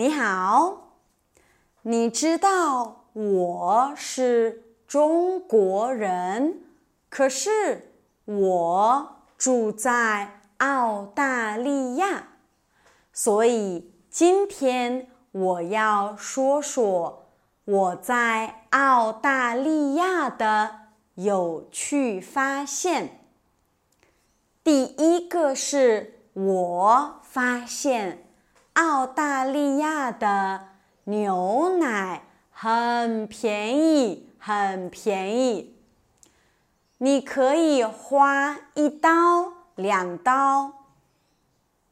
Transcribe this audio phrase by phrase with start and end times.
[0.00, 0.94] 你好，
[1.82, 6.62] 你知道我是中国人，
[7.10, 7.92] 可是
[8.24, 12.28] 我住在澳大利亚，
[13.12, 17.26] 所以今天我要说说
[17.66, 20.76] 我在澳大利亚的
[21.16, 23.20] 有趣发现。
[24.64, 28.24] 第一个是我发现。
[28.74, 30.68] 澳大利亚的
[31.04, 35.76] 牛奶很便宜，很便宜。
[36.98, 40.72] 你可以花一刀、两刀、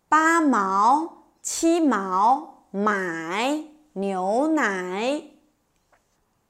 [0.08, 3.64] 八毛、七毛买
[3.94, 5.22] 牛奶。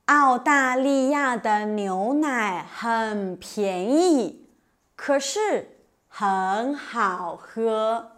[0.06, 4.48] 澳大利亚的牛奶很便宜，
[4.96, 8.17] 可是很好喝。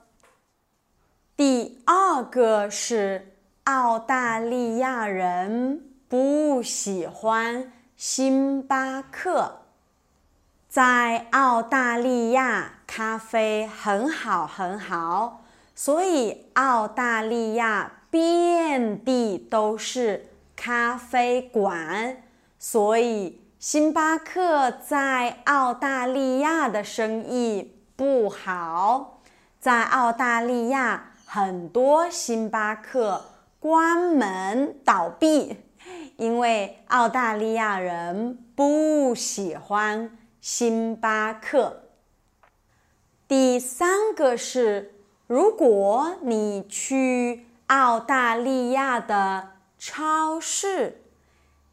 [1.41, 9.63] 第二个是澳大利亚人不喜欢星巴克。
[10.69, 15.41] 在澳大利亚，咖啡很好很好，
[15.75, 22.19] 所以澳大利亚遍地都是咖啡馆。
[22.59, 29.23] 所以星巴克在澳大利亚的生意不好，
[29.59, 31.07] 在澳大利亚。
[31.33, 33.25] 很多星巴克
[33.61, 35.59] 关门倒闭，
[36.17, 41.85] 因为澳大利亚人不喜欢星巴克。
[43.29, 44.93] 第三个是，
[45.29, 51.01] 如果你去澳大利亚的超市，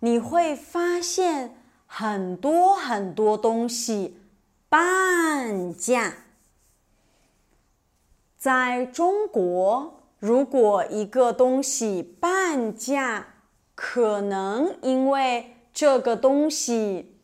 [0.01, 1.55] 你会发现
[1.87, 4.19] 很多很多东西
[4.69, 6.13] 半价。
[8.37, 13.25] 在中国，如果一个东西半价，
[13.73, 17.17] 可能因为这个东西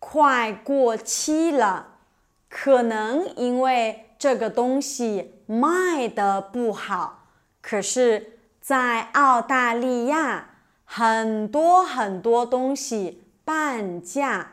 [0.00, 1.98] 快过期了，
[2.48, 7.28] 可能因为这个东西卖的不好。
[7.60, 10.50] 可是，在澳大利亚，
[10.84, 14.52] 很多很多东西半价，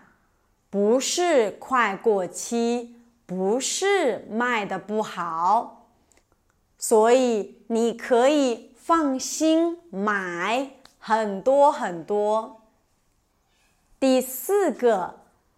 [0.69, 2.95] 不是快过期，
[3.25, 5.76] 不是卖的不好。
[6.77, 12.61] 所以你可以放心买很多很多。
[13.99, 15.15] 第四个，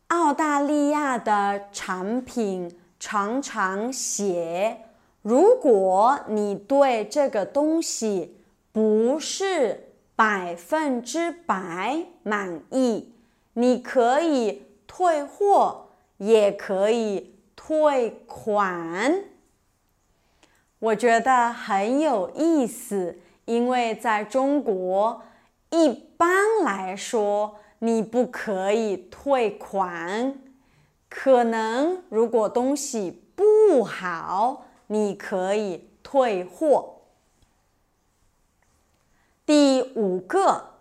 [0.07, 4.85] 澳大利亚的产品常常写，
[5.21, 8.37] 如果你对这个东西
[8.71, 13.13] 不是百分之百满意，
[13.53, 19.23] 你可以退货，也可以退款。
[20.79, 25.21] 我觉得很有意思，因为在中国，
[25.71, 30.39] 一般来说你不可以退款。
[31.09, 37.01] 可能如果东西不好，你可以退货。
[39.45, 40.75] 第五个，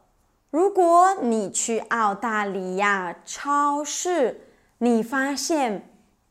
[0.50, 4.42] 如果你去澳大利亚超市，
[4.78, 5.90] 你发现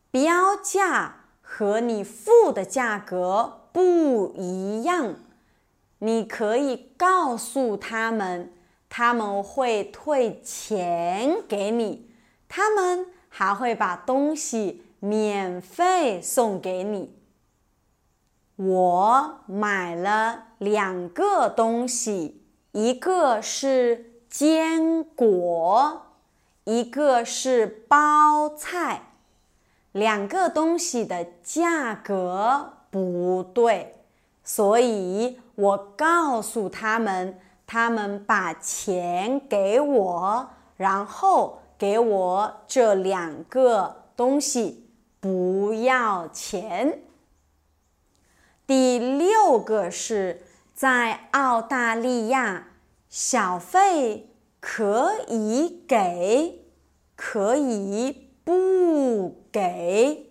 [0.09, 1.25] 标价。
[1.49, 5.15] 和你付的价格不一样，
[5.99, 8.53] 你可以告诉他们，
[8.89, 12.11] 他们会退钱给你，
[12.49, 17.15] 他们还会把东西免费送给你。
[18.57, 22.43] 我买了两个东西，
[22.73, 26.07] 一个是坚果，
[26.65, 29.03] 一个是包菜。
[29.97, 33.95] 两个东西的价格不对，
[34.43, 44.87] 所以我告诉他们，他们把钱给我，然后给我这两个东西，
[45.19, 47.01] 不要钱。
[48.67, 50.43] 第六个是
[50.75, 52.67] 在澳大利亚，
[53.09, 54.29] 小费
[54.59, 56.65] 可以给，
[57.15, 58.26] 可以。
[58.47, 60.29] 不给，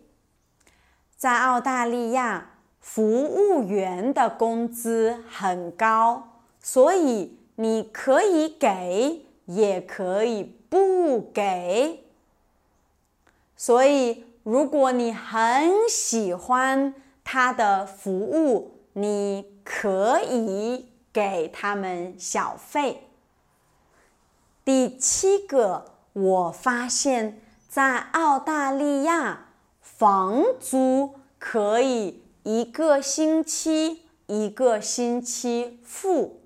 [1.19, 12.07] 在澳大利亚，服务员的工资很高，所以你可以给，也可以不给。
[13.55, 23.09] 所以，如果你很喜欢他的服务，你可以给他们小费。
[24.65, 27.43] 第七个，我发现。
[27.69, 29.49] 在澳大利亚，
[29.81, 36.41] 房租可以一个星期一个星期付。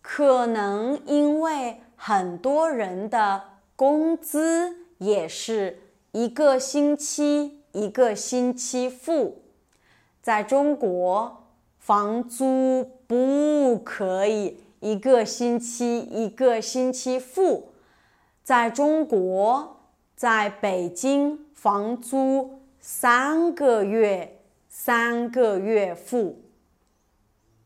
[0.00, 3.42] 可能因为很多人的
[3.74, 5.80] 工资也是
[6.12, 9.42] 一个星期一个星期付，
[10.22, 11.48] 在中国
[11.78, 17.72] 房租不可以一个星期一个星期付，
[18.44, 19.75] 在中国，
[20.16, 26.42] 在北京房租三个月三个月付。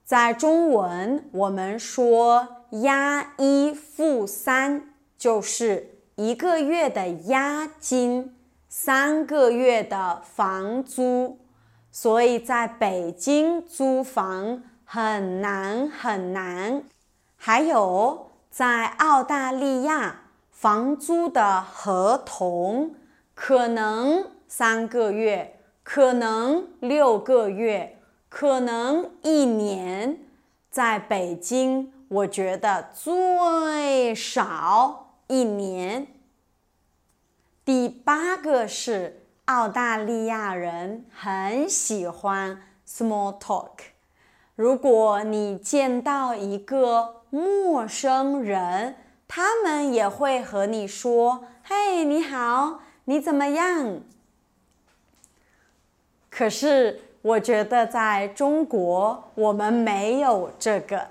[0.05, 4.83] 在中文，我们说押一付三，
[5.17, 8.35] 就是一个月的押金，
[8.69, 11.39] 三个月的房租。
[11.93, 16.83] 所以在北京租房很难很难。
[17.37, 20.23] 还有在澳大利亚，
[20.61, 22.95] 房租的合同
[23.35, 27.97] 可能三个月，可能六个月。
[28.29, 30.19] 可能一年，
[30.71, 36.09] 在北京，我觉得最少一年。
[37.65, 43.71] 第八个是澳大利亚人很喜欢 small talk。
[44.55, 48.97] 如果你见到一个陌生人，
[49.33, 54.01] 他们也会和你说：“嘿，你好，你怎么样？”
[56.29, 57.03] 可是。
[57.23, 61.09] 我觉得在中国，我们没有这个。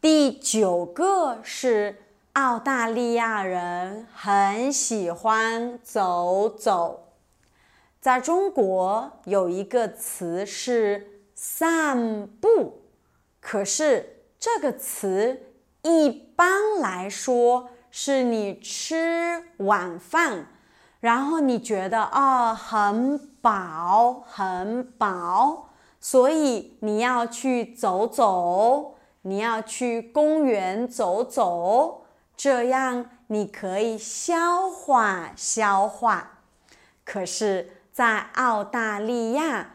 [0.00, 2.00] 第九个是
[2.32, 7.12] 澳大利亚人很喜欢走走。
[8.00, 12.80] 在中国有一个词是散步，
[13.42, 15.38] 可是这个词
[15.84, 20.48] 一般来说是你吃晚饭。
[21.00, 25.68] 然后你觉得啊很饱很饱，
[26.00, 36.38] 所以你要去走走，你要去公园走走，这样你可以消化消化。
[37.04, 39.74] 可是，在澳大利亚，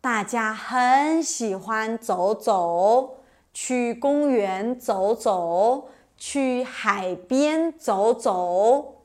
[0.00, 3.18] 大家很喜欢走走，
[3.52, 9.02] 去公园走走，去海边走走。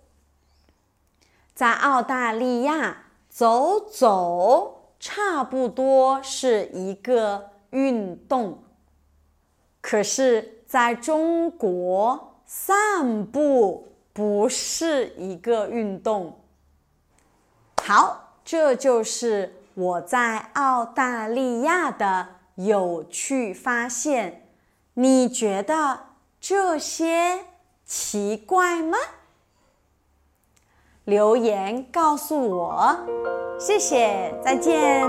[1.54, 8.60] 在澳大利亚走走差不多是一个运动，
[9.82, 16.40] 可是在中国散步不是一个运动。
[17.82, 24.48] 好，这就是我在澳大利亚的有趣发现。
[24.96, 26.00] 你觉得
[26.40, 27.46] 这些
[27.86, 28.98] 奇怪吗？
[31.04, 32.98] 留言告诉我，
[33.60, 35.06] 谢谢，再见。